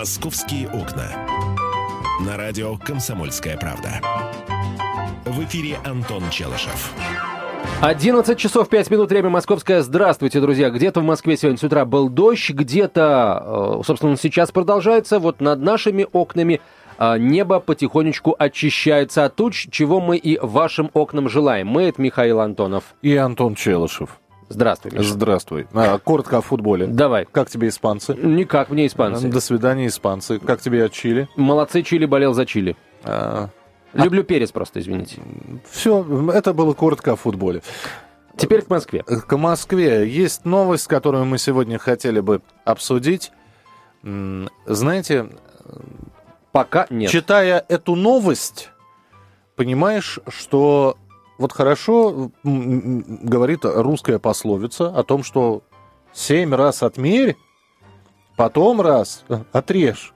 [0.00, 1.10] «Московские окна».
[2.26, 4.00] На радио «Комсомольская правда».
[5.26, 6.94] В эфире Антон Челышев.
[7.82, 9.82] 11 часов 5 минут, время московское.
[9.82, 10.70] Здравствуйте, друзья.
[10.70, 15.18] Где-то в Москве сегодня с утра был дождь, где-то, э, собственно, сейчас продолжается.
[15.18, 16.62] Вот над нашими окнами
[16.98, 21.66] э, небо потихонечку очищается от туч, чего мы и вашим окнам желаем.
[21.66, 22.84] Мы, это Михаил Антонов.
[23.02, 24.18] И Антон Челышев.
[24.50, 25.12] Здравствуй, Миша.
[25.12, 25.68] Здравствуй.
[25.72, 26.88] А, коротко о футболе.
[26.88, 27.24] Давай.
[27.24, 28.14] Как тебе испанцы?
[28.14, 29.28] Никак, мне испанцы.
[29.28, 30.40] До свидания, испанцы.
[30.40, 31.28] Как тебе от Чили?
[31.36, 32.76] Молодцы, Чили болел за Чили.
[33.04, 33.48] А,
[33.92, 35.22] Люблю перец просто, извините.
[35.70, 37.62] все, это было коротко о футболе.
[38.36, 39.04] Теперь к Москве.
[39.04, 40.08] К Москве.
[40.10, 43.30] Есть новость, которую мы сегодня хотели бы обсудить.
[44.66, 45.30] Знаете,
[46.50, 47.10] Пока нет.
[47.10, 48.70] читая эту новость,
[49.54, 50.96] понимаешь, что
[51.40, 55.62] вот хорошо говорит русская пословица о том, что
[56.12, 57.36] семь раз отмерь,
[58.36, 60.12] потом раз отрежь.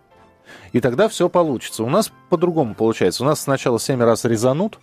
[0.73, 1.83] И тогда все получится.
[1.85, 3.23] У нас по-другому получается.
[3.23, 4.79] У нас сначала семь раз резанут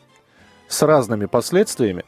[0.67, 2.03] с разными последствиями,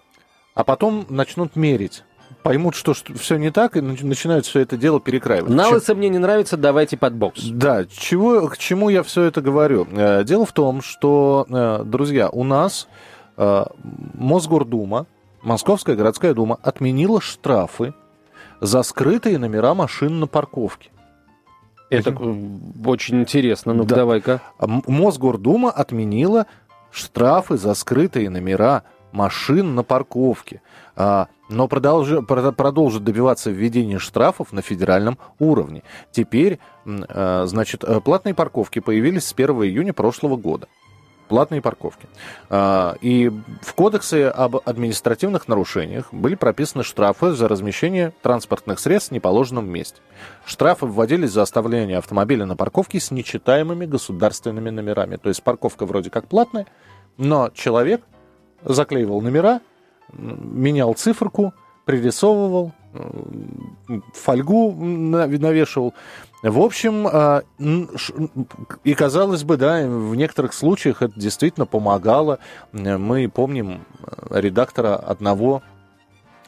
[0.55, 2.03] а потом начнут мерить.
[2.41, 5.51] Поймут, что, все не так, и нач- начинают все это дело перекраивать.
[5.53, 7.41] На лысо мне не нравится, давайте под бокс.
[7.43, 9.87] да, чего, к чему я все это говорю?
[9.91, 15.05] Э, Дело в том, что, э, друзья, у нас э, Мосгордума,
[15.41, 17.93] Московская городская дума отменила штрафы
[18.61, 20.89] за скрытые номера машин на парковке.
[21.89, 22.35] Это э,
[22.85, 23.73] очень интересно.
[23.73, 23.95] Ну-ка, Да.
[23.97, 24.41] давай-ка.
[24.57, 26.45] А Мосгордума отменила
[26.91, 30.61] штрафы за скрытые номера машин на парковке,
[30.95, 35.83] А, но продолжи- прода- продолжит добиваться введения штрафов на федеральном уровне.
[36.11, 40.67] Теперь, э, значит, э, платные парковки появились с 1 июня прошлого года.
[41.33, 42.07] Платные парковки.
[42.51, 43.31] А, И
[43.63, 49.99] в кодексе об административных нарушениях были прописаны штрафы за размещение транспортных средств в неположенном месте.
[50.45, 55.15] Штрафы вводились за оставление автомобиля на парковке с нечитаемыми государственными номерами.
[55.15, 56.67] То есть парковка вроде как платная,
[57.17, 58.03] но человек
[58.63, 59.59] заклеивал номера,
[60.11, 61.51] менял циферку,
[61.85, 65.95] пририсовывал, м, фольгу на- навешивал.
[66.43, 67.43] В общем, а,
[68.83, 72.39] и казалось бы, да, в некоторых случаях это действительно помогало.
[72.73, 75.63] Мы помним э, редактора одного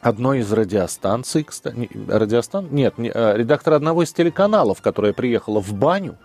[0.02, 2.68] одной из радиостанций, кстати, радиостан?
[2.72, 6.18] Нет, не, э, редактор одного из телеканалов, которая приехала в баню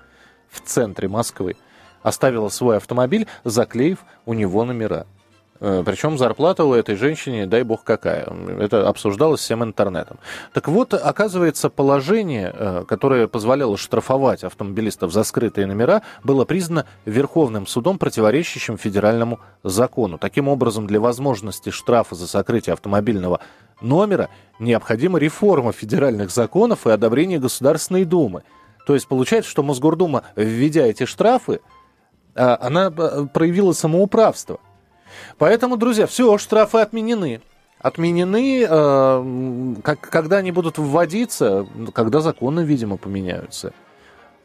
[0.49, 1.57] в центре Москвы,
[2.03, 5.07] оставила свой автомобиль, заклеив у него номера.
[5.61, 8.27] Э, Причем зарплата у этой женщины, дай бог какая.
[8.59, 10.19] Это обсуждалось всем интернетом.
[10.53, 17.67] Так вот, оказывается, положение, э, которое позволяло штрафовать автомобилистов за скрытые номера, было признано Верховным
[17.67, 20.17] судом противоречащим федеральному закону.
[20.17, 23.41] Таким образом, для возможности штрафа за сокрытие автомобильного
[23.83, 28.43] номера необходима реформа федеральных законов и одобрение Государственной Думы.
[28.87, 31.61] То есть получается, что Мосгордума, введя эти штрафы,
[32.35, 34.59] а, она э, проявила самоуправство.
[35.39, 37.41] Поэтому, друзья, все, штрафы отменены.
[37.79, 43.73] Отменены, э, как, когда они будут вводиться, когда законы, видимо, поменяются.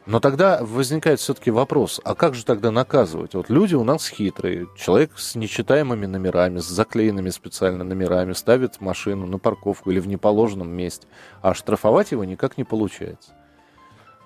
[0.06, 3.34] Но тогда возникает все-таки вопрос, а как же тогда наказывать?
[3.34, 9.26] Вот люди у нас хитрые, человек с нечитаемыми номерами, с заклеенными специально номерами ставит машину
[9.26, 11.08] на парковку или в неположенном месте,
[11.42, 13.32] а штрафовать его никак не получается.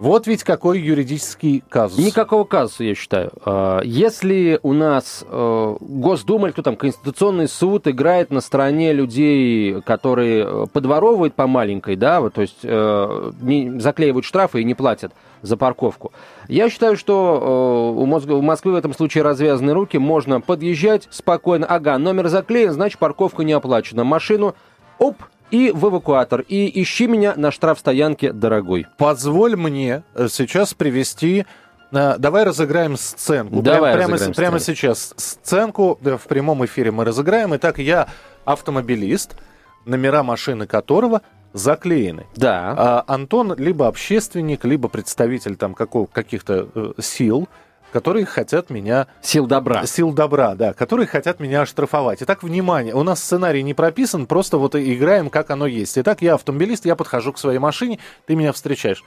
[0.01, 1.99] Вот ведь какой юридический казус.
[1.99, 3.33] Никакого казуса, я считаю.
[3.45, 9.83] А, Если у нас э, Госдума или кто там, Конституционный суд играет на стороне людей,
[9.83, 13.33] которые э, подворовывают по маленькой, да, вот, то есть э,
[13.79, 15.13] заклеивают штрафы и не платят
[15.43, 16.13] за парковку.
[16.49, 21.67] Я считаю, что у Москвы в этом случае развязаны руки, можно подъезжать спокойно.
[21.67, 24.05] Ага, номер заклеен, значит парковка не оплачена.
[24.05, 24.55] Машину,
[24.99, 25.17] оп,
[25.51, 26.41] и в эвакуатор.
[26.49, 28.87] И ищи меня на штрафстоянке, дорогой.
[28.99, 31.47] Позволь мне э, сейчас привести.
[31.93, 33.63] э, Давай разыграем сценку.
[33.63, 34.77] Давай Прям- прямо, разыграем прямо сценку.
[34.79, 37.55] сейчас сценку да, в прямом эфире мы разыграем.
[37.57, 38.09] Итак, я
[38.45, 39.37] автомобилист,
[39.85, 41.23] номера машины которого
[41.53, 42.27] заклеены.
[42.37, 42.75] Да.
[42.77, 47.49] А Антон либо общественник, либо представитель там какого, каких-то э, сил,
[47.93, 49.87] которые хотят меня Сил добра.
[49.87, 52.23] Сил добра, да, которые хотят меня оштрафовать.
[52.23, 55.97] Итак, внимание, у нас сценарий не прописан, просто вот играем, как оно есть.
[55.99, 59.05] Итак, я автомобилист, я подхожу к своей машине, ты меня встречаешь.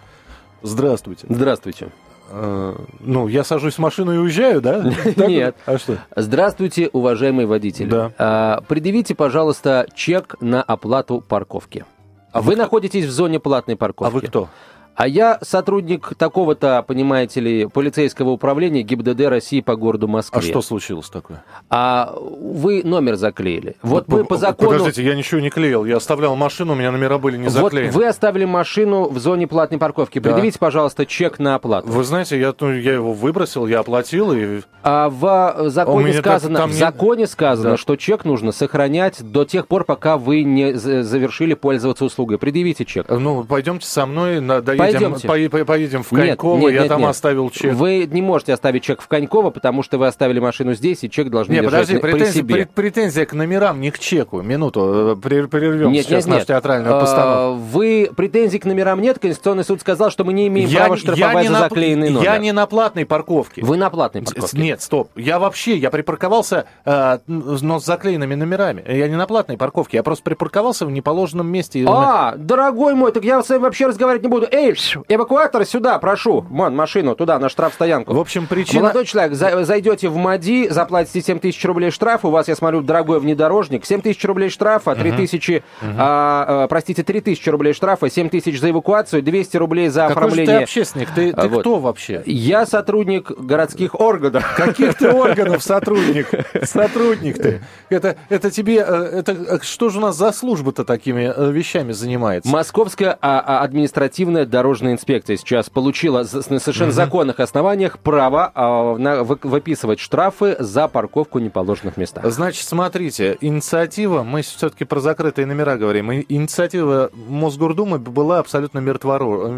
[0.61, 1.27] Здравствуйте.
[1.29, 1.89] Здравствуйте.
[2.29, 4.83] Э, ну, я сажусь в машину и уезжаю, да?
[5.17, 5.55] Нет.
[5.65, 5.97] А что?
[6.15, 7.87] Здравствуйте, уважаемый водитель.
[7.87, 8.11] Да.
[8.17, 11.85] А, предъявите, пожалуйста, чек на оплату парковки.
[12.31, 14.11] А вы вы находитесь в зоне платной парковки.
[14.11, 14.49] А вы кто?
[14.95, 20.39] А я сотрудник такого-то, понимаете ли, полицейского управления ГИБДД России по городу Москве.
[20.39, 21.43] А что случилось такое?
[21.69, 23.75] А вы номер заклеили.
[23.81, 24.69] Вот мы по закону...
[24.71, 25.85] Подождите, я ничего не клеил.
[25.85, 27.91] Я оставлял машину, у меня номера были не заклеены.
[27.91, 30.19] Вот вы оставили машину в зоне платной парковки.
[30.19, 30.29] Да.
[30.29, 31.87] Предъявите, пожалуйста, чек на оплату.
[31.87, 34.61] Вы знаете, я, ну, я его выбросил, я оплатил и...
[34.83, 37.77] А в законе сказано, там в не- законе сказано, Да.
[37.77, 42.37] что чек нужно сохранять до тех пор, пока вы не за- завершили пользоваться услугой.
[42.37, 43.07] Предъявите чек.
[43.09, 44.61] Ну, пойдемте со мной, на-
[44.91, 45.27] доедем, Пойдемте.
[45.27, 47.09] пое- по- поедем в Нет, Коньково, нет, я нет, там нет.
[47.09, 47.73] оставил чек.
[47.73, 51.29] Вы не можете оставить чек в Коньково, потому что вы оставили машину здесь, и чек
[51.29, 52.55] должны Не, держать подожди, на- при претензия, себе.
[52.55, 54.41] пре- претензия к номерам, не к чеку.
[54.41, 56.33] Минуту, э, прер- прервем Нет, сейчас нет, нет.
[56.35, 57.61] нашу театральную А, постановку.
[57.71, 59.19] Вы претензий к номерам нет?
[59.19, 62.23] Конституционный суд сказал, что мы не имеем Я, права штрафовать я за заклеенный номер.
[62.25, 63.63] я не на платной парковке.
[63.63, 64.57] Вы на платной парковке.
[64.57, 65.09] Нет, стоп.
[65.15, 68.83] Я вообще, я припарковался, э, но с заклеенными номерами.
[68.87, 71.83] Я не на платной парковке, я просто припарковался в неположенном месте.
[71.87, 74.47] А, дорогой мой, так я с вами вообще разговаривать не буду.
[74.51, 76.45] Эй, пш, эвакуатор сюда, прошу.
[76.49, 78.13] Вон, машину туда, на штрафстоянку.
[78.13, 78.81] В общем, причина...
[78.81, 82.81] Молодой человек, за- зайдете в МАДИ, заплатите 7 тысяч рублей штрафа, у вас, я смотрю,
[82.81, 88.09] дорогой внедорожник, 7 тысяч рублей штрафа, 3 тысячи, а, а, простите, 3 тысячи рублей штрафа,
[88.09, 90.63] 7 тысяч за эвакуацию, 200 рублей за Какой же ты оформление.
[90.63, 91.09] общественник?
[91.13, 91.61] Ты, ты А, вот.
[91.61, 92.23] кто вообще?
[92.25, 94.53] Я сотрудник городских органов.
[94.55, 96.27] Каких ты органов сотрудник?
[96.63, 97.61] Сотрудник ты.
[97.89, 98.77] Это, это тебе...
[98.87, 102.49] э, Это, э, что же у нас за служба-то такими э, вещами занимается?
[102.51, 109.23] Московская а, а, административная дорожная инспекция сейчас получила на совершенно законных основаниях право а, на-
[109.25, 112.23] вы- выписывать штрафы за парковку в неположенных местах.
[112.31, 119.49] Значит, смотрите, инициатива, мы все-таки про закрытые номера говорим, инициатива Мосгордумы была абсолютно мертворо-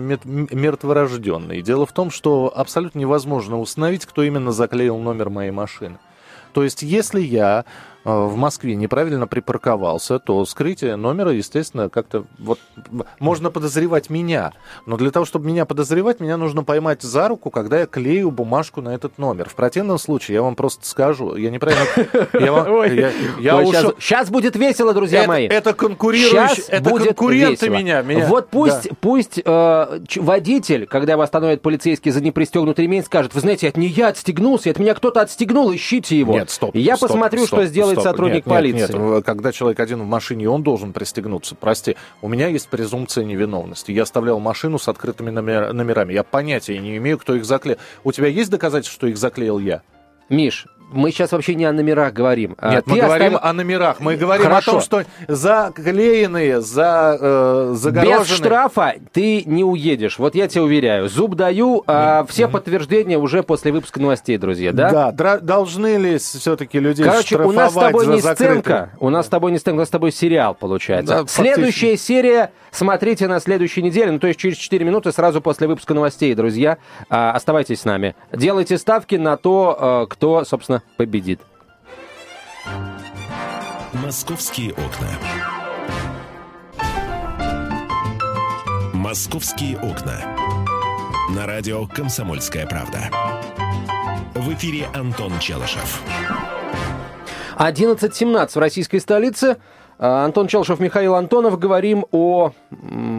[0.52, 1.62] мертворожденной.
[1.62, 6.00] Дело в том, что абсолютно невозможно установить, кто именно заклеил номер моей машины.
[6.54, 7.66] То есть, если я
[8.06, 12.60] в Москве неправильно припарковался, то скрытие номера, естественно, как-то вот
[13.20, 14.54] можно подозревать меня.
[14.86, 18.82] Но для того, чтобы меня подозревать, меня нужно поймать за руку, когда я клею бумажку
[18.82, 19.50] на этот номер.
[19.50, 21.86] В противном случае я вам просто скажу, я неправильно,
[22.40, 22.96] я, вам- Ой.
[22.96, 23.94] я- я Ой, ушел.
[24.00, 25.48] сейчас, будет весело, друзья это, мои.
[25.48, 27.76] это конкурирующие, это конкуренты весело.
[27.78, 28.28] меня, меня.
[28.28, 28.96] Вот пусть, Да.
[29.02, 33.88] пусть э, водитель, когда его остановит полицейский за непристегнутый ремень, скажет, вы знаете, это не
[33.88, 36.34] я отстегнулся, это меня кто-то отстегнул, ищите его.
[36.34, 36.76] Нет, стоп.
[36.76, 38.12] Я стоп, посмотрю, стоп, что сделает стоп.
[38.12, 38.98] сотрудник Нет, нет, полиции.
[38.98, 41.56] Нет, когда человек один в машине, он должен пристегнуться.
[41.56, 43.92] Прости, у меня есть презумпция невиновности.
[43.92, 46.14] Я оставлял машину с открытыми номер- номерами.
[46.14, 47.78] Я понятия не имею, кто их заклеил.
[48.04, 49.82] У тебя есть доказательства, что их заклеил я?
[50.30, 52.56] Миш, мы сейчас вообще не о номерах говорим.
[52.60, 54.00] А Нет, мы ты говорим оставил- о номерах.
[54.00, 54.72] Мы говорим Хорошо.
[54.72, 58.20] о том, что заклеенные, за, э, загороженные...
[58.20, 60.20] Без штрафа ты не уедешь.
[60.20, 61.10] Вот я тебе уверяю.
[61.10, 65.12] Зуб даю, а все подтверждения уже после выпуска новостей, друзья, да?
[65.12, 69.26] Да, должны ли все-таки людей Короче, у нас с тобой не закрытые- сценка, у нас
[69.26, 71.22] с тобой не сценка, у нас с тобой сериал получается.
[71.24, 75.68] Да, Следующая серия смотрите на следующей неделе, ну то есть через 4 минуты сразу после
[75.68, 76.78] выпуска новостей, друзья.
[77.10, 78.16] А, оставайтесь с нами.
[78.32, 81.42] Делайте ставки на то, э, кто, собственно, победит.
[83.94, 85.10] Московские окна.
[88.94, 90.16] Московские окна.
[91.36, 93.00] На радио «Комсомольская правда».
[94.34, 96.02] В эфире Антон Челышев.
[97.58, 99.58] 11.17 в российской столице.
[99.98, 101.58] А, Антон Челшев, Михаил Антонов.
[101.58, 102.52] Говорим о...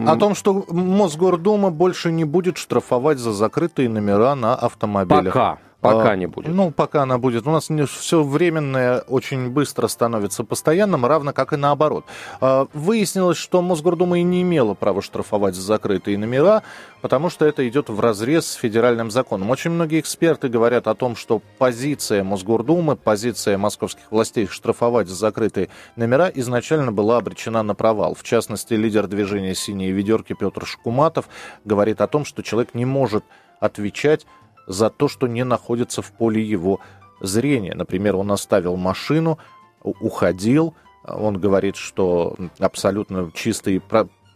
[0.05, 5.33] О том, что Мосгордума больше не будет штрафовать за закрытые номера на автомобилях.
[5.33, 5.57] Пока.
[5.81, 6.53] Пока А, не будет.
[6.53, 7.45] Ну, пока она будет.
[7.45, 12.05] У нас все временное очень быстро становится постоянным, равно как и наоборот.
[12.41, 16.63] А, Выяснилось, что Мосгордума и не имела права штрафовать за закрытые номера,
[17.01, 19.51] потому что это идет в разрез с федеральным законом.
[19.51, 25.69] Очень многие эксперты говорят о том, что позиция Мосгордумы, позиция московских властей штрафовать за закрытые
[25.95, 28.15] номера изначально была обречена на провал.
[28.15, 31.29] В частности, лидер движения «Синие ведерки» Петр Шкуматов
[31.65, 33.23] говорит о том, что человек не может
[33.59, 34.25] отвечать
[34.67, 36.79] за то, что не находится в поле его
[37.21, 37.73] зрения.
[37.73, 39.39] Например, он оставил машину,
[39.81, 43.81] уходил, он говорит, что абсолютно чистые,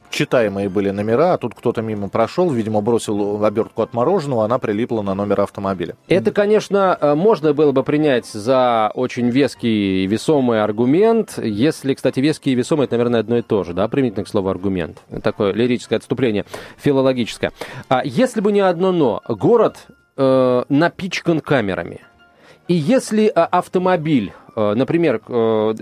[0.10, 5.02] читаемые были номера, а тут кто-то мимо прошел, видимо, бросил обертку от мороженого, она прилипла
[5.02, 5.96] на номер автомобиля.
[6.08, 11.38] Это, конечно, э, можно было бы принять за очень веский и весомый аргумент.
[11.38, 14.50] Если, кстати, веский и весомый, это, наверное, одно и то же, да, применительно к слову
[14.50, 15.02] аргумент.
[15.24, 16.46] Такое лирическое отступление,
[16.78, 17.52] филологическое.
[17.90, 19.88] А если бы не одно «но», город
[20.18, 22.02] э, напичкан камерами.
[22.68, 25.74] И если э, автомобиль, э, например, э,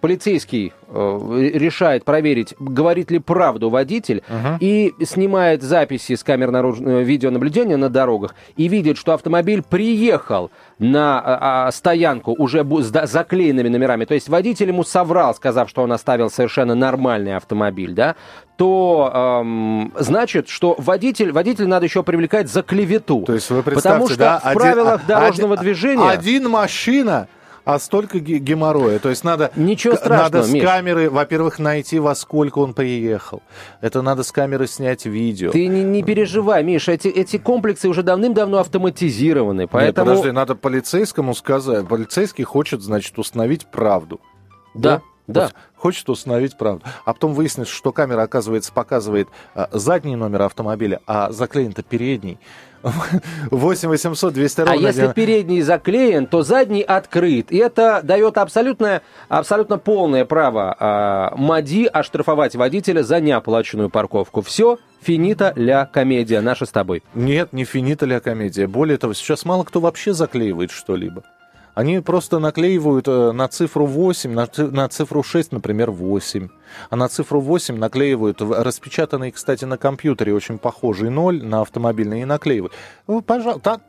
[0.00, 4.22] полицейский решает проверить, говорит ли правду водитель,
[4.60, 10.50] и снимает записи с камер наруж- э, видеонаблюдения на дорогах, и видит, что автомобиль приехал
[10.78, 15.82] на а, а, стоянку уже с заклеенными номерами, то есть водитель ему соврал, сказав, что
[15.82, 18.16] он оставил совершенно нормальный автомобиль, да,
[18.56, 23.22] то эм, значит, что водитель, водитель надо еще привлекать за клевету.
[23.26, 26.08] То есть вы представьте, Потому что да, в правилах а- дорожного один- движения...
[26.10, 27.28] Один машина,
[27.64, 28.98] а столько ге- геморроя.
[28.98, 30.64] То есть надо, Ничего страшного, надо с Миш.
[30.64, 33.42] камеры, во-первых, найти, во сколько он приехал.
[33.80, 35.50] Это надо с камеры снять видео.
[35.50, 40.10] Ты не, не переживай, Миш, эти, эти комплексы уже давным-давно автоматизированы, Нет, поэтому...
[40.10, 41.86] подожди, надо полицейскому сказать.
[41.86, 44.20] Полицейский хочет, значит, установить правду.
[44.74, 45.02] Да, да.
[45.26, 46.84] Вот Хочет установить правду.
[47.04, 52.38] А потом выяснится, что камера, оказывается, показывает а, задний номер автомобиля, а заклеен-то передний.
[53.50, 57.50] 8 800 200 А ровно если один- передний заклеен, то задний открыт.
[57.52, 64.42] И это дает абсолютное, абсолютно полное право а, МАДИ оштрафовать водителя за неоплаченную парковку.
[64.42, 67.02] Все, финита ля комедия наша с тобой.
[67.14, 68.66] Нет, не финита ля комедия.
[68.66, 71.22] Более того, сейчас мало кто вообще заклеивает что-либо.
[71.74, 76.48] Они просто наклеивают э, на цифру 8, на, ци- на цифру 6, например, 8.
[76.90, 82.24] А на цифру 8 наклеивают распечатанный, кстати, на компьютере очень похожий 0 на автомобильный и
[82.24, 82.72] наклеивают.
[83.26, 83.80] Пожалуйста,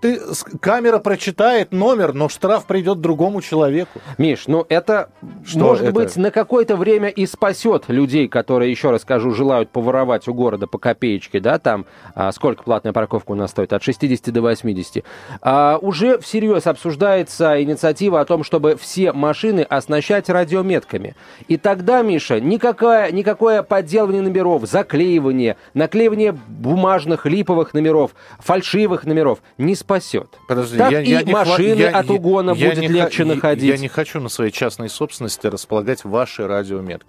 [0.00, 0.20] ты,
[0.60, 4.00] камера прочитает номер, но штраф придет другому человеку.
[4.18, 5.10] Миш, ну это,
[5.44, 5.92] Что может это?
[5.92, 10.66] быть, на какое-то время и спасет людей, которые, еще раз скажу, желают поворовать у города
[10.66, 15.04] по копеечке, да, там, а, сколько платная парковка у нас стоит, от 60 до 80.
[15.40, 21.14] А, уже всерьез обсуждается инициатива о том, чтобы все машины оснащать радиометками.
[21.48, 29.74] И тогда, Миша, никакое, никакое подделывание номеров, заклеивание, наклеивание бумажных липовых номеров, фальшивых номеров не
[29.74, 30.28] спасет.
[30.46, 32.92] Подожди, так я, и я не машины я- от я- угона я будет не ха-
[32.94, 33.64] легче я- находить.
[33.64, 37.08] Я не хочу на своей частной собственности располагать ваши радиометки.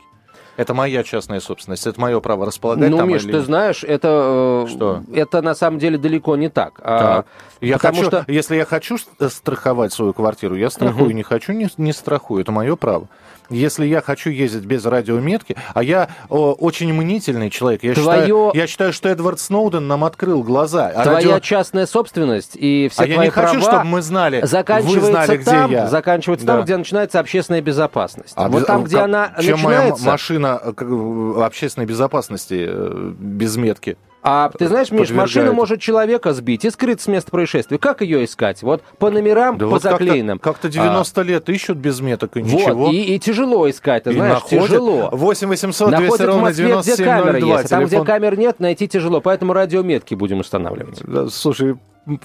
[0.55, 4.65] Это моя частная собственность, это мое право располагать Ну, там Миш, или- ты знаешь, это,
[4.67, 5.01] э, Что?
[5.13, 6.73] это на самом деле далеко не так.
[6.83, 7.25] А, Так.
[7.61, 8.25] Я потому хочу, что...
[8.27, 12.41] Если я хочу э, страховать свою квартиру, я страхую, не хочу, не, не страхую.
[12.41, 13.07] Это мое право.
[13.49, 18.51] Если я хочу ездить без радиометки, а я о, очень мнительный человек, я, Твое- считаю,
[18.53, 20.87] я считаю, что Эдвард Сноуден нам открыл глаза.
[20.93, 24.01] А Твоя радио- частная собственность и все А я твои не хочу, права чтобы мы
[24.01, 25.87] знали, вы заканчивается знали, где там, я.
[25.87, 26.55] заканчивается Да.
[26.55, 28.33] там, где начинается общественная безопасность.
[28.35, 30.03] А вот без- там, где как- она чем моя начинается...
[30.05, 33.97] м- машина как, э, общественной безопасности э, без метки?
[34.25, 37.77] А ты знаешь, Миш, машина может человека сбить и скрыться с места происшествия.
[37.77, 38.63] Как ее искать?
[38.63, 40.39] Вот по номерам, Да по вот заклеенным.
[40.39, 42.85] Как-то А, 90 лет ищут без меток и ничего.
[42.85, 44.67] Вот, и, и тяжело искать, ты знаешь, находят.
[44.67, 45.09] тяжело.
[45.11, 47.57] 8 800 200 Находят в ровно Москве, где камеры 9702.
[47.57, 47.65] есть.
[47.65, 48.05] А там, где телефон.
[48.07, 49.19] камер нет, найти тяжело.
[49.19, 51.01] Поэтому радиометки будем устанавливать.
[51.03, 51.75] Да, Слушай,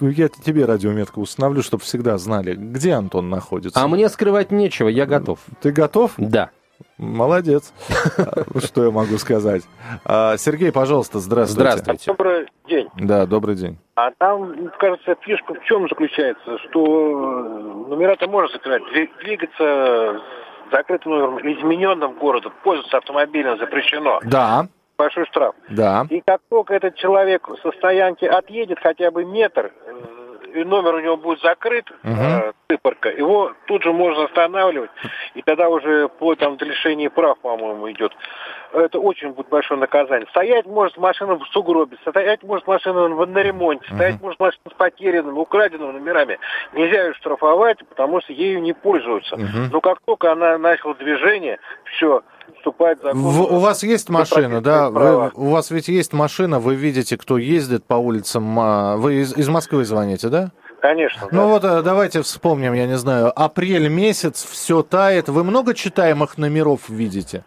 [0.00, 3.80] я тебе радиометку установлю, чтобы всегда знали, где Антон находится.
[3.80, 5.40] А мне скрывать нечего, я готов.
[5.60, 6.12] Ты готов?
[6.16, 6.50] Да.
[6.98, 7.72] Молодец.
[8.64, 9.62] Что я могу сказать?
[10.04, 11.60] А, Сергей, пожалуйста, здравствуйте.
[11.78, 12.04] Здравствуйте.
[12.06, 12.88] Добрый день.
[12.96, 13.78] Да, добрый день.
[13.94, 20.20] А там, кажется, фишка в чем заключается, что э, номера-то можно закрывать, Дви- двигаться
[20.68, 24.20] с закрытым номером или измененным городом, пользоваться автомобилем запрещено.
[24.24, 25.54] Да, Большой штраф.
[25.70, 26.04] да.
[26.10, 29.92] И как только этот человек со стоянки отъедет хотя бы метр, э,
[30.54, 34.90] и номер у него будет закрыт, э, циферка, его тут же можно останавливать,
[35.34, 38.12] и тогда уже вплоть там до лишения прав, по-моему, идет.
[38.72, 40.26] Это очень будет большое наказание.
[40.28, 45.38] Стоять может машина в сугробе, стоять может машина на ремонте, стоять может машина с потерянными,
[45.38, 46.38] украденными номерами.
[46.74, 49.36] Нельзя ее штрафовать, потому что ею не пользуются.
[49.72, 52.22] Но как только она начала движение, все,
[52.56, 53.20] вступает в закон.
[53.20, 54.90] В- у вас есть машина, да?
[54.90, 55.30] права.
[55.34, 58.58] Вы- у вас ведь есть машина, вы видите, кто ездит по улицам.
[58.58, 60.50] а, Вы из, из Москвы звоните, да?
[60.80, 61.22] Конечно.
[61.22, 61.28] да.
[61.36, 65.28] Ну вот э, давайте вспомним, я не знаю, апрель месяц, все тает.
[65.28, 67.44] Вы много читаемых номеров видите?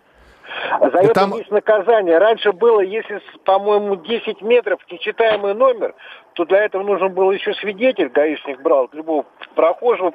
[0.81, 2.17] За И это там- есть наказание.
[2.17, 5.93] Раньше было, если, по-моему, 10 метров нечитаемый номер,
[6.33, 10.11] то для этого нужен был еще свидетель, гаишник брал любого прохожего,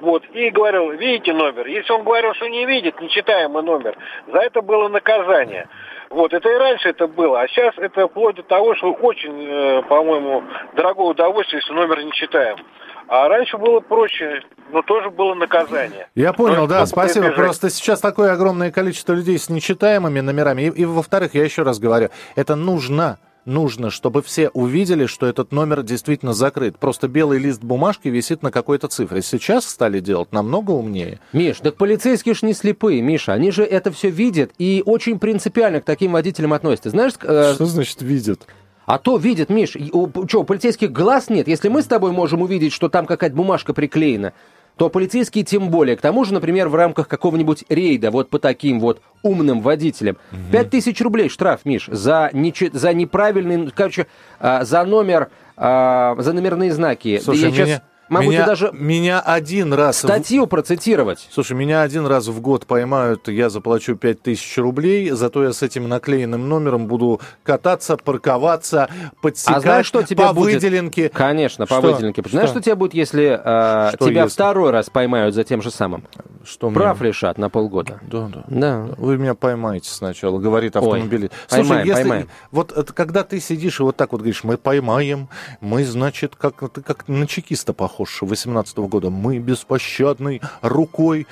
[0.00, 1.66] вот, и говорил, видите номер.
[1.66, 5.66] Если он говорил, что не видит, нечитаемый номер, за это было наказание.
[6.10, 9.82] Вот, это и раньше это было, а сейчас это вплоть до того, что очень, э,
[9.88, 10.42] по-моему,
[10.74, 12.58] дорогое удовольствие, если номер не читаем.
[13.08, 14.40] А раньше было проще,
[14.72, 16.08] но тоже было наказание.
[16.14, 17.26] Я понял, Ну, да, спасибо.
[17.26, 17.36] избежать.
[17.36, 20.62] Просто сейчас такое огромное количество людей с нечитаемыми номерами.
[20.62, 23.18] И, и во-вторых, я еще раз говорю, это нужно.
[23.44, 26.80] Нужно, чтобы все увидели, что этот номер действительно закрыт.
[26.80, 29.22] Просто белый лист бумажки висит на какой-то цифре.
[29.22, 31.20] Сейчас стали делать намного умнее.
[31.32, 33.32] Миш, так полицейские ж не слепые, Миша.
[33.34, 36.90] Они же это все видят и очень принципиально к таким водителям относятся.
[36.90, 38.48] Знаешь, э, Что значит видят?
[38.86, 41.48] А то видят, Миш, у, что, у полицейских глаз нет.
[41.48, 44.32] Если мы с тобой можем увидеть, что там какая-то бумажка приклеена,
[44.76, 45.96] то полицейские тем более.
[45.96, 50.18] К тому же, например, в рамках какого-нибудь рейда, вот по таким вот умным водителям,
[50.52, 54.06] пять тысяч рублей штраф, Миш, за, нечи- за неправильный, короче,
[54.38, 57.18] а, за номер, а, за номерные знаки.
[57.24, 59.98] Слушай, Я меня, щас- могу меня, даже меня один раз...
[59.98, 61.28] статью процитировать.
[61.30, 65.88] Слушай, меня один раз в год поймают, я заплачу 5000 рублей, зато я с этим
[65.88, 68.88] наклеенным номером буду кататься, парковаться,
[69.20, 70.54] подсекать А знаешь, что тебе по будет?
[70.62, 71.08] выделенке.
[71.08, 71.92] Конечно, по Что?
[71.92, 72.22] выделенке.
[72.28, 72.60] Знаешь, Что?
[72.60, 74.34] что тебе будет, если э, Что тебя если?
[74.34, 76.04] второй раз поймают за тем же самым?
[76.44, 78.00] Что мне- Прав лишат на полгода.
[78.02, 78.44] Да, да.
[78.46, 78.86] Да.
[78.98, 81.32] Вы меня поймаете сначала, говорит Ой, автомобилист.
[81.48, 82.28] Слушай, поймаем, если поймаем.
[82.52, 85.28] вот это, когда ты сидишь и вот так вот говоришь, мы поймаем,
[85.60, 91.26] мы, значит, как ты как на чекиста похож 18 года, мы беспощадной рукой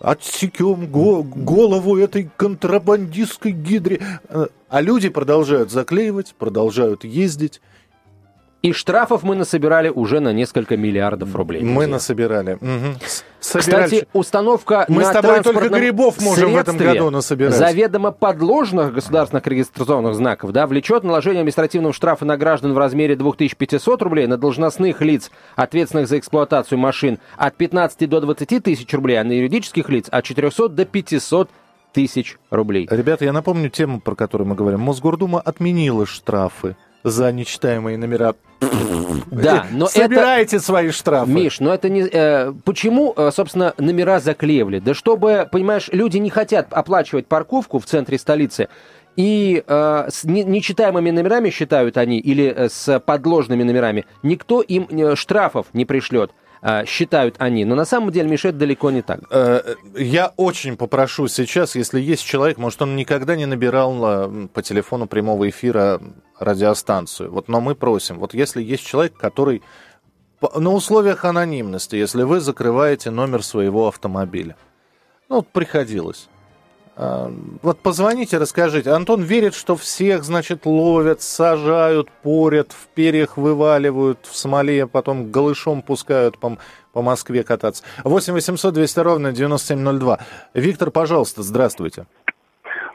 [0.00, 4.00] отсекем го- голову этой контрабандистской гидре.
[4.28, 7.60] Э, А люди продолжают заклеивать, продолжают ездить.
[8.64, 11.60] И штрафов мы насобирали уже на несколько миллиардов рублей.
[11.62, 11.88] Мы друзья.
[11.88, 12.58] насобирали.
[13.06, 13.84] С- собирали.
[13.84, 17.52] Кстати, установка Мы на с тобой только грибов можем в этом году насобирать.
[17.52, 24.00] Заведомо подложных государственных регистрационных знаков да, влечет наложение административного штрафа на граждан в размере 2500
[24.00, 29.24] рублей, на должностных лиц, ответственных за эксплуатацию машин, от 15 до 20 тысяч рублей, а
[29.24, 31.50] на юридических лиц от 400 до 500
[31.92, 32.88] тысяч рублей.
[32.90, 34.80] Ребята, я напомню тему, про которую мы говорим.
[34.80, 38.34] Мосгордума отменила штрафы за нечитаемые номера.
[39.30, 39.94] Да, но это...
[39.94, 41.30] Собирайте свои штрафы.
[41.30, 42.08] Миш, но это не...
[42.10, 44.78] э, почему, э, собственно, номера заклеивали?
[44.78, 48.68] Да чтобы, понимаешь, люди не хотят оплачивать парковку в центре столицы,
[49.16, 54.88] и э, с не- нечитаемыми номерами считают они, или э, с подложными номерами, никто им
[54.90, 56.30] э, штрафов не пришлет,
[56.86, 57.64] считают они.
[57.64, 59.20] Но на самом деле, Миш, это далеко не так.
[59.30, 64.62] Э, Я очень попрошу сейчас, если есть человек, может, он никогда не набирал э, по
[64.62, 66.00] телефону прямого эфира
[66.38, 67.30] радиостанцию.
[67.30, 69.62] Вот, но мы просим, вот если есть человек, который
[70.54, 74.56] на условиях анонимности, если вы закрываете номер своего автомобиля,
[75.28, 76.28] ну, вот приходилось.
[76.96, 77.28] А,
[77.62, 78.90] Вот позвоните, расскажите.
[78.90, 85.82] Антон верит, что всех, значит, ловят, сажают, порят, в перьях вываливают, в смоле, потом голышом
[85.82, 86.56] пускают по,
[86.92, 87.84] по Москве кататься.
[88.04, 90.18] 8 800 200 ровно 9702.
[90.54, 92.06] Виктор, пожалуйста, здравствуйте.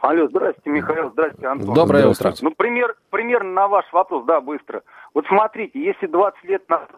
[0.02, 1.74] Алло, здрасте, Михаил, здрасте, Антон.
[1.74, 2.34] Доброе утро.
[2.42, 4.82] Ну, пример, примерно на ваш вопрос, да, быстро.
[5.14, 6.90] Вот смотрите, если 20 лет назад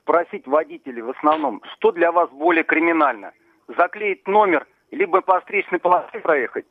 [0.00, 3.32] спросить водителей в основном, что для вас более криминально?
[3.76, 6.66] Заклеить номер, либо по встречной полосе проехать?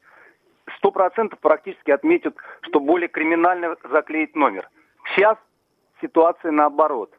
[0.78, 4.70] Сто процентов практически отметят, что более криминально заклеить номер.
[5.16, 5.38] Сейчас
[6.02, 7.14] ситуация наоборот.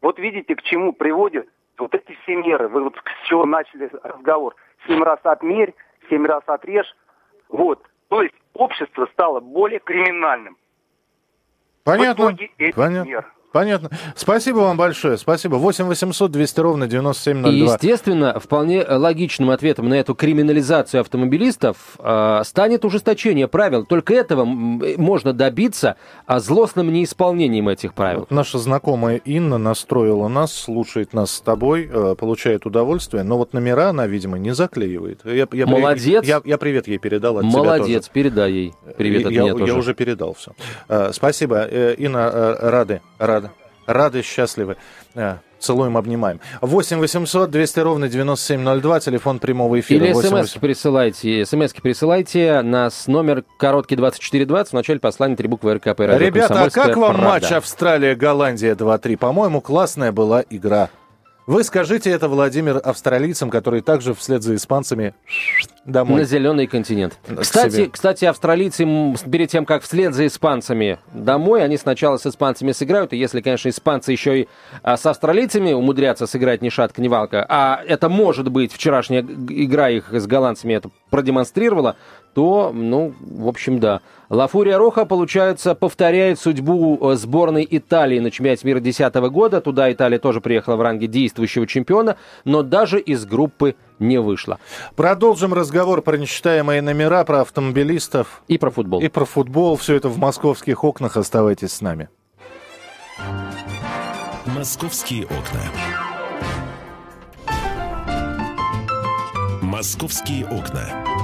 [0.00, 2.68] Вот видите, к чему приводят вот эти все меры.
[2.68, 4.54] Вы вот с чего начали разговор.
[4.86, 5.74] Семь раз отмерь,
[6.08, 6.94] семь раз отрежь.
[7.48, 7.82] Вот.
[8.08, 10.56] То есть общество стало более криминальным.
[11.84, 12.26] Понятно.
[12.26, 13.08] В итоге этих Понятно.
[13.08, 13.32] мер.
[13.52, 13.90] Понятно.
[14.14, 15.16] Спасибо вам большое.
[15.18, 15.56] Спасибо.
[15.56, 17.72] 8 800 200 ровно И, 9702.
[17.74, 23.86] естественно, вполне логичным ответом на эту криминализацию автомобилистов э, станет ужесточение правил.
[23.86, 28.26] Только этого м, можно добиться а, злостным неисполнением этих правил.
[28.30, 33.88] Наша знакомая Инна настроила нас, слушает нас с тобой, э, получает удовольствие, но вот номера
[33.90, 35.20] она, видимо, не заклеивает.
[35.24, 36.24] Я, я при- Молодец.
[36.24, 38.12] Я, я привет ей передал от тебя Молодец, тоже.
[38.12, 38.74] передай ей.
[38.98, 39.74] Привет от я, меня я тоже.
[39.78, 40.52] уже передал все.
[41.12, 43.45] спасибо, Э, Инна, э, рады, рады,
[43.86, 44.76] рады, счастливы.
[45.14, 46.40] Э, Целуем, обнимаем.
[46.60, 50.04] 8 800 200 ровно 9702, телефон прямого эфира.
[50.04, 55.48] Или 8 смс присылайте, смс присылайте на с номер короткий 2420 в начале послания три
[55.48, 56.00] буквы РКП.
[56.00, 57.28] радио Ребята, а «Комсомольская как вам правда».
[57.30, 59.16] матч Австралия-Голландия 2-3?
[59.16, 60.90] По-моему, классная была игра.
[61.46, 65.14] Вы скажите это, Владимир, австралийцам, которые также вслед за испанцами
[65.84, 66.22] домой.
[66.22, 67.18] На зеленый континент.
[67.38, 68.84] Кстати, кстати, австралийцы
[69.30, 73.68] перед тем, как вслед за испанцами домой, они сначала с испанцами сыграют, и если, конечно,
[73.68, 74.48] испанцы еще и
[74.82, 79.88] а, с австралийцами умудрятся сыграть ни шатка, ни валка, а это может быть вчерашняя игра
[79.88, 81.94] их с голландцами это продемонстрировала,
[82.36, 84.02] то, ну, в общем, да.
[84.28, 89.62] Лафурия Роха, получается, повторяет судьбу э, сборной Италии на чемпионате мира 2010 года.
[89.62, 94.58] Туда Италия тоже приехала в ранге действующего чемпиона, но даже из группы не вышла.
[94.96, 99.00] Продолжим разговор про нечитаемые номера, про автомобилистов И про футбол.
[99.00, 99.76] и про футбол.
[99.76, 101.16] Все это в московских окнах.
[101.16, 102.10] Оставайтесь с нами.
[104.44, 105.62] Московские окна.
[109.62, 111.15] Московские окна.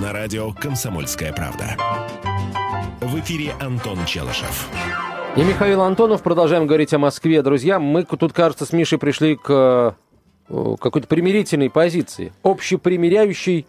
[0.00, 1.76] На радио «Комсомольская правда».
[3.00, 4.68] В эфире Антон Челышев.
[5.36, 6.22] И Михаил Антонов.
[6.22, 7.42] Продолжаем говорить о Москве.
[7.42, 9.96] Друзья, мы тут, кажется, с Мишей пришли к
[10.48, 12.32] э, какой-то примирительной позиции.
[12.42, 13.66] Общепримиряющей,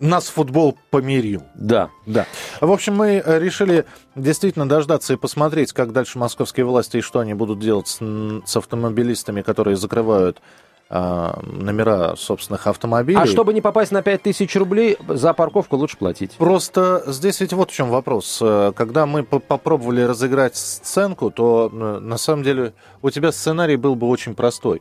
[0.00, 1.42] Нас футбол помирил.
[1.54, 1.90] да.
[2.06, 2.26] Да.
[2.60, 7.20] В общем, мы э, решили действительно дождаться и посмотреть, как дальше московские власти и что
[7.20, 7.98] они будут делать с,
[8.44, 10.40] с автомобилистами, которые закрывают
[10.90, 13.20] номера собственных автомобилей.
[13.20, 16.32] А чтобы не попасть на 5000 рублей, за парковку лучше платить.
[16.32, 18.38] Просто здесь ведь вот в чем вопрос.
[18.40, 22.72] Э, когда мы попробовали разыграть сценку, то на самом деле
[23.02, 24.80] у тебя сценарий был бы очень простой.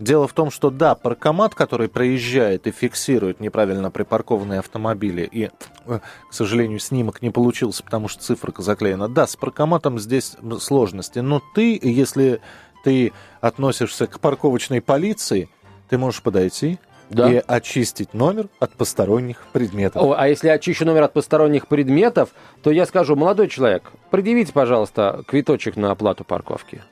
[0.00, 5.50] Дело в том, что да, паркомат, который проезжает и фиксирует неправильно припаркованные автомобили, и,
[5.86, 5.98] э,
[6.30, 9.08] к сожалению, снимок не получился, потому что циферка заклеена.
[9.08, 11.18] Да, с паркоматом здесь сложности.
[11.18, 12.40] Но ты, если
[12.84, 15.48] ты относишься к парковочной полиции,
[15.88, 16.78] ты можешь подойти
[17.10, 17.30] да.
[17.30, 20.02] и очистить номер от посторонних предметов.
[20.02, 22.30] О, а если очищу номер от посторонних предметов,
[22.62, 26.82] то я скажу, молодой человек, предъявите, пожалуйста, квиточек на оплату парковки.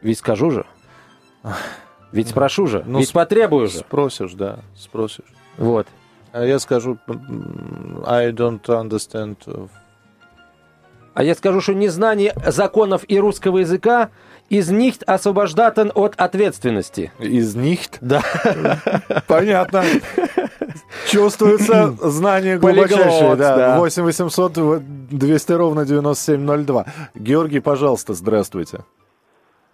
[0.00, 0.66] Ведь скажу же.
[2.12, 3.78] Ведь спрошу же, ну, ведь потребую же.
[3.78, 5.32] Спросишь, да, спросишь.
[5.56, 5.86] Вот.
[6.32, 6.98] А я скажу,
[8.06, 9.68] I don't understand.
[11.14, 14.10] А я скажу, что незнание законов и русского языка
[14.48, 17.12] из них освобождатен от ответственности.
[17.18, 17.80] Из них?
[18.00, 18.22] Да.
[19.28, 19.82] Понятно.
[21.06, 23.36] Чувствуется знание глубочайшее.
[23.36, 23.78] Да.
[23.78, 26.86] 8 800 200 ровно 9702.
[27.14, 28.84] Георгий, пожалуйста, здравствуйте.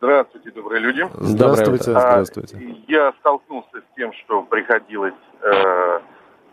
[0.01, 1.09] Здравствуйте, добрые люди.
[1.15, 2.57] Здравствуйте, здравствуйте.
[2.57, 5.15] А, я столкнулся с тем, что приходилось...
[5.43, 5.99] Э,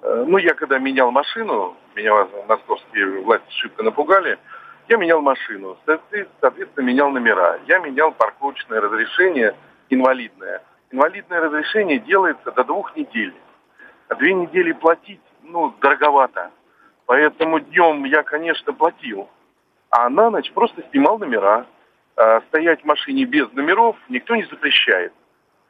[0.02, 4.40] э, ну, я когда менял машину, меня московские власти шибко напугали,
[4.88, 7.60] я менял машину, соответственно, менял номера.
[7.68, 9.56] Я менял парковочное разрешение
[9.90, 10.62] инвалидное.
[10.92, 13.34] Инвалидное разрешение делается до двух недель.
[14.08, 16.52] А две недели платить, ну, дороговато.
[17.06, 19.30] Поэтому днем я, конечно, платил.
[19.90, 21.66] А на ночь просто снимал номера.
[22.16, 25.12] А стоять в машине без номеров никто не запрещает.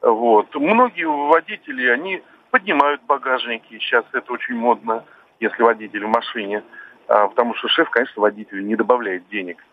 [0.01, 0.53] Вот.
[0.55, 3.79] Многие водители, они поднимают багажники.
[3.79, 5.03] Сейчас это очень модно,
[5.39, 6.63] если водитель в машине.
[7.07, 9.63] А, потому что шеф, конечно, водителю не добавляет денег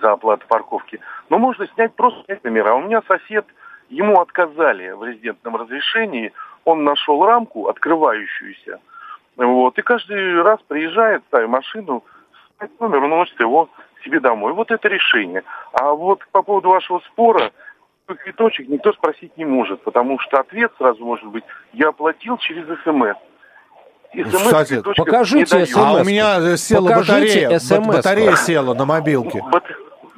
[0.00, 1.00] за оплату парковки.
[1.28, 2.74] Но можно снять просто снять номера.
[2.74, 3.46] У меня сосед,
[3.88, 6.32] ему отказали в резидентном разрешении,
[6.64, 8.80] он нашел рамку, открывающуюся,
[9.36, 12.02] вот, и каждый раз приезжает, ставит машину,
[12.54, 13.68] ставит номер, он носит его
[14.02, 14.52] себе домой.
[14.52, 15.42] Вот это решение.
[15.72, 17.52] А вот по поводу вашего спора,
[18.06, 23.16] квиточек никто спросить не может, потому что ответ сразу может быть, я оплатил через СМС.
[24.12, 25.76] Кстати, покажите смс.
[25.76, 27.80] А у меня села Покажите батарея.
[27.80, 29.42] Батарея села на мобилке.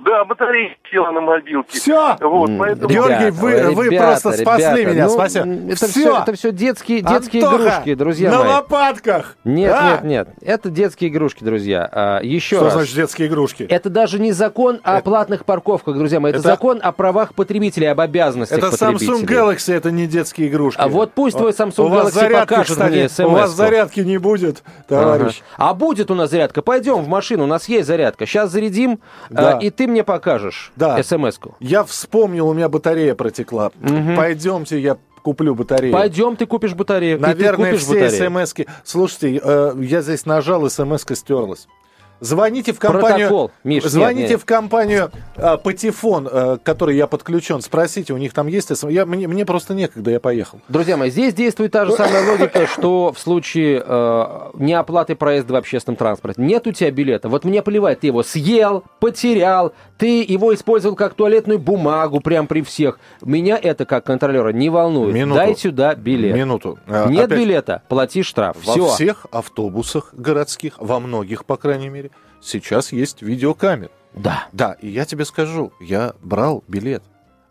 [0.09, 1.79] Да, батарея села на мобилке.
[1.79, 2.16] Все.
[2.21, 2.88] Вот, поэтому...
[2.88, 5.05] Георгий, вы, ребята, вы просто спасли ребята, меня.
[5.07, 5.47] Ну, спасибо.
[5.47, 5.87] Это все.
[6.01, 8.49] все, это все детские, детские Антоха, игрушки, друзья на мои.
[8.49, 9.37] лопатках.
[9.44, 9.90] Нет, а?
[9.90, 10.29] нет, нет.
[10.40, 11.87] Это детские игрушки, друзья.
[11.92, 12.75] А, еще Что раз.
[12.75, 13.64] значит детские игрушки?
[13.64, 16.31] Это даже не закон о платных парковках, друзья мои.
[16.31, 19.11] Это, Это- закон о правах потребителей, об обязанностях Это потребителей.
[19.12, 20.81] Samsung Galaxy, это не детские игрушки.
[20.81, 23.29] А вот пусть твой Samsung у вас Galaxy зарядки, покажет кстати, мне У смс-ку.
[23.31, 25.42] вас зарядки не будет, товарищ.
[25.59, 25.71] Ага.
[25.71, 26.62] А будет у нас зарядка.
[26.62, 28.25] Пойдем в машину, у нас есть зарядка.
[28.25, 29.59] Сейчас зарядим, Да.
[29.61, 31.03] э, и ты мне покажешь Да.
[31.03, 31.57] смс-ку.
[31.61, 33.71] Я вспомнил, у меня батарея протекла.
[34.17, 35.93] Пойдемте, я куплю батарею.
[35.93, 37.21] Пойдем, ты купишь батарею.
[37.21, 38.31] Наверное, ты купишь все батарею.
[38.31, 38.67] смс-ки...
[38.85, 41.67] Слушайте, э, я здесь нажал, смс-ка стерлась.
[42.20, 43.28] Звоните в компанию...
[43.28, 44.40] Протокол, Миш, нет, звоните нет.
[44.40, 47.61] в компанию э, Патефон, э, к которой я подключен.
[47.61, 48.70] Спросите, у них там есть.
[48.88, 50.61] Я, мне, мне просто некогда, я поехал.
[50.68, 55.57] Друзья мои, здесь действует та же самая логика, что в случае э, неоплаты проезда в
[55.57, 56.40] общественном транспорте.
[56.42, 57.28] Нет у тебя билета.
[57.28, 62.62] Вот мне плевать, ты его съел, потерял, ты его использовал как туалетную бумагу прям при
[62.62, 62.98] всех.
[63.22, 65.14] Меня это как контролера не волнует.
[65.14, 65.38] Минуту.
[65.38, 66.35] Дай сюда билет.
[66.35, 66.78] Минуту.
[66.87, 68.57] Э, Нет опять- билета, плати штраф.
[68.64, 68.87] Во Все.
[68.88, 72.08] всех автобусах городских, во многих, по крайней мере,
[72.40, 73.90] сейчас есть видеокамеры.
[74.14, 74.48] Да.
[74.53, 77.03] Да, и я тебе скажу, я брал билет.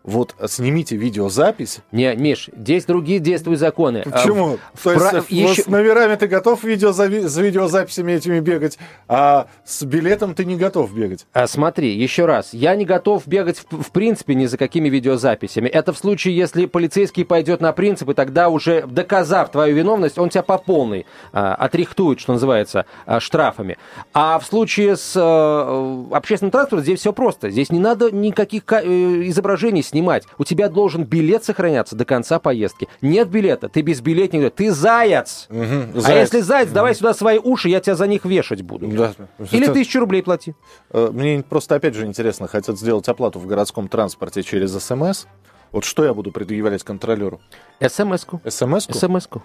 [0.08, 1.80] Вот э, снимите видеозапись.
[1.92, 4.02] Не, Миш, здесь другие действуют законы.
[4.06, 4.56] А, Почему?
[4.72, 8.78] в То есть пра- э, еще- с номерами ты готов видеозави- с видеозаписями этими бегать,
[9.06, 11.26] а с билетом ты не готов бегать.
[11.34, 15.68] А, смотри, еще раз, я не готов бегать в, в принципе ни за какими видеозаписями.
[15.68, 20.42] Это в случае, если полицейский пойдет на принципы, тогда уже доказав твою виновность, он тебя
[20.42, 23.76] по полной а, отрихтует, что называется, а, штрафами.
[24.14, 27.50] А в случае с а, общественным транспортом здесь все просто.
[27.50, 29.97] Здесь не надо никаких ка- изображений снимать.
[30.38, 32.88] У тебя должен билет сохраняться до конца поездки.
[33.00, 35.46] Нет билета, ты безбилетник, ты заяц.
[35.50, 36.32] А Заяц.
[36.32, 38.86] если заяц, давай сюда свои уши, я тебя за них вешать буду.
[38.88, 39.12] Да.
[39.50, 40.54] Или Это- тысячу рублей плати.
[40.90, 45.26] Э, Мне просто опять же интересно, хотят сделать оплату в городском транспорте через СМС.
[45.70, 47.40] Вот что я буду предъявлять контролеру?
[47.80, 48.40] СМС-ку.
[48.48, 48.94] СМС-ку?
[48.94, 49.42] СМС-ку.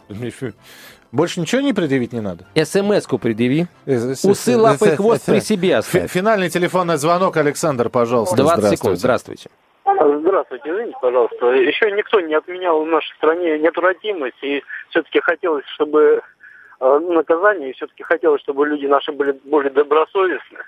[1.12, 2.46] Больше ничего не предъявить не надо?
[2.56, 3.68] СМС-ку предъяви.
[3.86, 6.10] Усы, Усы, лапы хвост при себе оставь.
[6.10, 8.38] Финальный телефонный звонок, Александр, пожалуйста.
[8.38, 9.00] 20 секунд.
[9.00, 9.50] Здравствуйте.
[10.04, 10.70] Здравствуйте.
[10.70, 11.48] Извините, пожалуйста.
[11.52, 16.22] Еще никто не отменял в нашей стране неотвратимость, и все-таки хотелось, чтобы
[16.80, 20.60] э, наказание, и все-таки хотелось, чтобы люди наши были более добросовестны.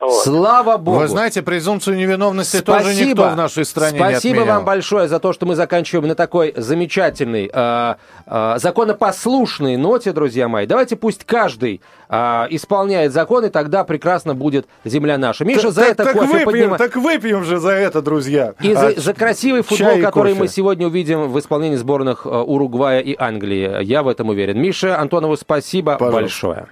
[0.00, 0.24] Вот.
[0.24, 0.98] Слава Богу.
[0.98, 2.78] Вы знаете, презумпцию невиновности Спасибо.
[2.78, 4.56] тоже никто в нашей стране Спасибо не отменял.
[4.56, 7.94] вам большое за то, что мы заканчиваем на такой замечательной, э,
[8.26, 10.66] э, законопослушной ноте, друзья мои.
[10.66, 15.44] Давайте пусть каждый э, исполняет закон, и тогда прекрасно будет земля наша.
[15.44, 16.78] Миша, так, за это так кофе выпьем, поднимает.
[16.78, 18.54] Так выпьем же за это, друзья.
[18.60, 20.40] И а, за, за красивый футбол, который кофе.
[20.40, 23.82] мы сегодня увидим в исполнении сборных Уругвая и Англии.
[23.84, 24.60] Я в этом уверен.
[24.60, 26.20] Миша Антонову спасибо Пожалуйста.
[26.20, 26.66] большое.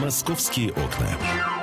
[0.00, 1.55] «Московские окна».